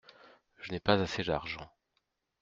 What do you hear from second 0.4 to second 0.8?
Je n’ai